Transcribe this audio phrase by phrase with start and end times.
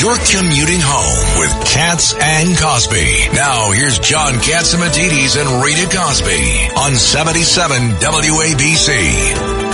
[0.00, 3.28] You're commuting home with Cats and Cosby.
[3.34, 9.64] Now here's John Catsimatidis and Rita Cosby on 77 WABC.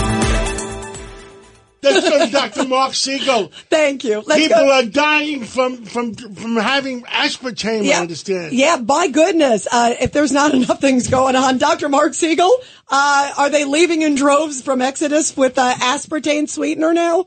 [1.82, 2.68] Let's go to Dr.
[2.68, 3.50] Marc Siegel.
[3.70, 4.22] Thank you.
[4.26, 4.72] Let's People go.
[4.72, 7.90] are dying from from from having aspartame.
[7.90, 8.52] I understand.
[8.52, 9.66] Yeah, by goodness.
[9.70, 11.88] Uh, if there's not enough things going on, Dr.
[11.88, 12.54] Marc Siegel,
[12.88, 17.26] uh, are they leaving in droves from Exodus with uh, aspartame sweetener now?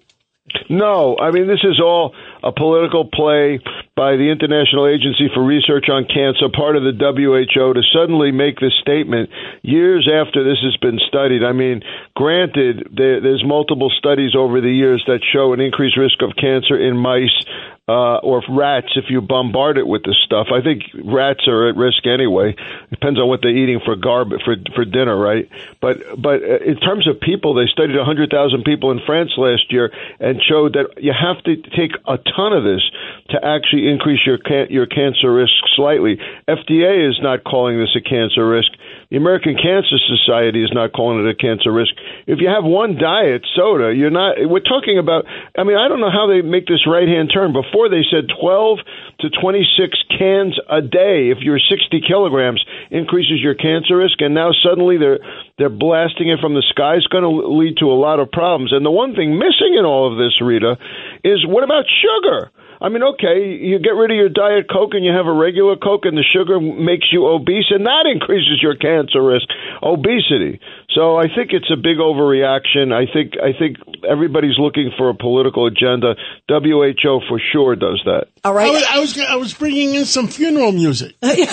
[0.69, 3.59] No, I mean this is all a political play
[3.95, 8.59] by the International Agency for Research on Cancer, part of the WHO, to suddenly make
[8.59, 9.29] this statement
[9.61, 11.43] years after this has been studied.
[11.43, 11.81] I mean,
[12.15, 16.75] granted, there, there's multiple studies over the years that show an increased risk of cancer
[16.75, 17.45] in mice
[17.87, 20.47] uh, or rats if you bombard it with this stuff.
[20.53, 22.55] I think rats are at risk anyway.
[22.89, 25.49] Depends on what they're eating for garb for for dinner, right?
[25.81, 29.91] But but uh, in terms of people, they studied 100,000 people in France last year
[30.19, 32.81] and showed that you have to take a ton of this
[33.29, 36.19] to actually increase your can- your cancer risk slightly.
[36.47, 38.71] FDA is not calling this a cancer risk.
[39.13, 41.93] The American Cancer Society is not calling it a cancer risk.
[42.25, 44.41] If you have one diet soda, you're not.
[44.41, 45.29] We're talking about.
[45.53, 47.53] I mean, I don't know how they make this right hand turn.
[47.53, 48.81] Before they said 12
[49.21, 51.29] to 26 cans a day.
[51.29, 55.21] If you're 60 kilograms, increases your cancer risk, and now suddenly they're
[55.61, 56.97] they're blasting it from the sky.
[56.97, 58.73] It's going to lead to a lot of problems.
[58.73, 60.81] And the one thing missing in all of this, Rita,
[61.23, 62.49] is what about sugar?
[62.83, 65.77] I mean, okay, you get rid of your diet coke and you have a regular
[65.77, 69.47] coke, and the sugar makes you obese, and that increases your cancer risk,
[69.81, 70.59] obesity.
[70.91, 72.91] So I think it's a big overreaction.
[72.91, 73.77] I think I think
[74.09, 76.15] everybody's looking for a political agenda.
[76.49, 78.27] WHO for sure does that.
[78.43, 78.69] All right.
[78.69, 81.15] I was, I was I was bringing in some funeral music.
[81.21, 81.45] we had,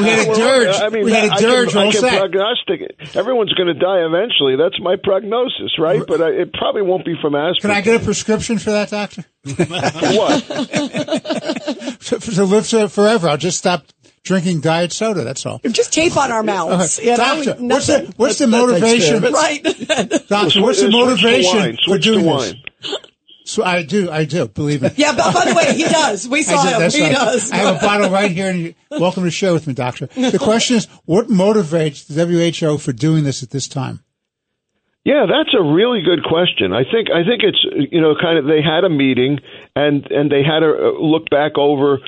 [0.00, 0.74] we had a dirge.
[0.80, 2.18] I mean, we had a I dirge can, I can set.
[2.18, 3.16] prognosticate.
[3.16, 4.56] Everyone's going to die eventually.
[4.56, 6.02] That's my prognosis, right?
[6.06, 7.60] But I, it probably won't be from asthma.
[7.60, 9.24] Can I get a prescription for that, doctor?
[9.44, 10.44] what?
[12.00, 13.28] to, to live forever.
[13.28, 13.84] I'll just stop
[14.24, 15.24] drinking diet soda.
[15.24, 15.60] That's all.
[15.70, 16.98] Just tape on our mouths.
[16.98, 19.22] You know, Doctor, we- what's the, nothing- what's the motivation?
[19.22, 19.62] Right.
[20.28, 21.78] Doctor, what's the motivation wine.
[21.86, 22.54] for doing wine.
[22.82, 22.96] this?
[23.44, 24.46] So I do, I do.
[24.46, 24.90] Believe me.
[24.96, 26.28] yeah, but by the way, he does.
[26.28, 26.90] We saw I him.
[26.90, 27.12] He right.
[27.12, 27.50] does.
[27.50, 30.06] I have a bottle right here, and you, welcome to share with me, doctor.
[30.14, 34.04] The question is, what motivates the WHO for doing this at this time?
[35.04, 36.74] Yeah, that's a really good question.
[36.74, 39.38] I think I think it's you know kind of they had a meeting
[39.74, 42.00] and and they had to uh, look back over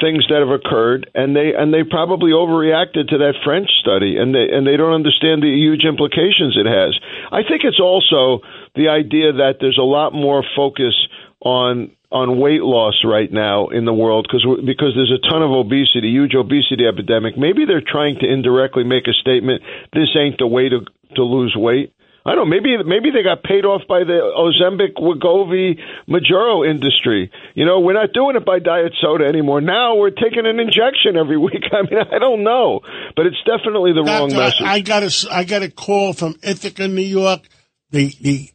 [0.00, 4.34] things that have occurred and they and they probably overreacted to that French study and
[4.34, 6.92] they and they don't understand the huge implications it has.
[7.32, 8.44] I think it's also
[8.76, 10.94] the idea that there's a lot more focus
[11.40, 15.50] on on weight loss right now in the world because because there's a ton of
[15.50, 17.36] obesity, huge obesity epidemic.
[17.36, 19.62] Maybe they're trying to indirectly make a statement.
[19.92, 20.84] This ain't the way to
[21.16, 21.92] to lose weight.
[22.28, 22.56] I don't know.
[22.56, 27.30] Maybe maybe they got paid off by the Ozempic, Wegovy, Mounjaro industry.
[27.54, 29.62] You know, we're not doing it by diet soda anymore.
[29.62, 31.64] Now we're taking an injection every week.
[31.72, 32.80] I mean, I don't know,
[33.16, 34.60] but it's definitely the wrong message.
[34.60, 37.48] I, I got a I got a call from Ithaca, New York.
[37.92, 38.50] The the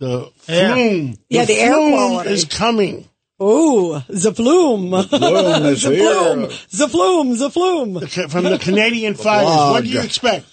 [0.00, 0.72] the Air.
[0.74, 1.16] flume.
[1.28, 2.30] Yeah, the air flume quality.
[2.30, 3.08] is coming.
[3.40, 4.90] Ooh, the flume.
[4.90, 6.46] The flume is here.
[6.72, 8.00] The flume, the flume.
[8.28, 9.46] From the Canadian fires.
[9.46, 10.46] What do you expect?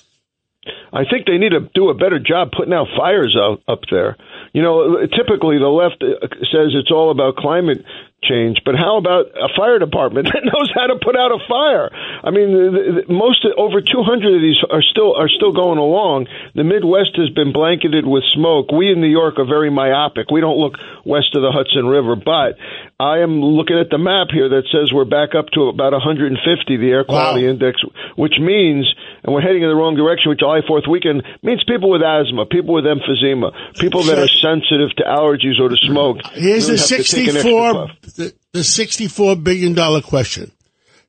[0.91, 4.17] I think they need to do a better job putting out fires out up there.
[4.53, 7.85] You know, typically the left uh, says it's all about climate
[8.21, 11.89] change, but how about a fire department that knows how to put out a fire?
[12.23, 16.27] I mean, most over 200 of these are still are still going along.
[16.55, 18.71] The Midwest has been blanketed with smoke.
[18.71, 20.31] We in New York are very myopic.
[20.31, 22.59] We don't look west of the Hudson River, but
[22.99, 26.35] I am looking at the map here that says we're back up to about 150
[26.77, 27.51] the air quality wow.
[27.51, 27.81] index,
[28.15, 28.85] which means
[29.23, 30.29] and we're heading in the wrong direction.
[30.29, 34.95] Which July 4th weekend means people with asthma, people with emphysema, people that are sensitive
[34.97, 36.17] to allergies or to smoke.
[36.33, 40.51] Here's really a 64 the, the sixty-four billion dollar question: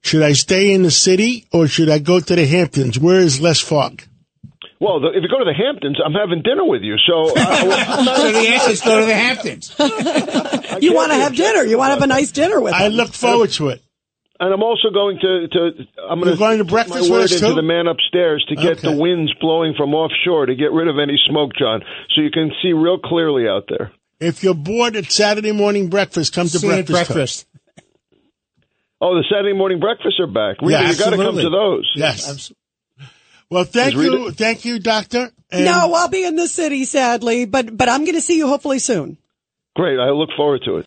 [0.03, 2.99] Should I stay in the city or should I go to the Hamptons?
[2.99, 4.03] Where is less fog?
[4.81, 6.97] Well, the, if you go to the Hamptons, I'm having dinner with you.
[7.07, 9.75] So, uh, So the answer is go to the Hamptons.
[10.81, 11.63] You want to have dinner.
[11.65, 12.93] You want to have a nice dinner with I him.
[12.93, 13.83] look forward to it.
[14.39, 15.71] and I'm also going to, to
[16.09, 17.55] I'm You're going going to breakfast my with word us, into too?
[17.55, 18.89] the man upstairs to get Okay.
[18.91, 21.83] the winds blowing from offshore to get rid of any smoke, John,
[22.15, 23.93] so you can see real clearly out there.
[24.21, 26.93] If you're bored at Saturday morning breakfast, come to See breakfast.
[26.93, 27.47] Breakfast.
[29.01, 30.61] Oh, the Saturday morning breakfasts are back.
[30.61, 31.91] Rita, Yeah, you got to come to those.
[31.97, 32.53] Yes.
[33.49, 35.31] Well, thank Is Rita- you, thank you, doctor.
[35.51, 38.47] And No, I'll be in the city, sadly, but but I'm going to see you
[38.47, 39.17] hopefully soon.
[39.75, 39.99] Great.
[39.99, 40.87] I look forward to it.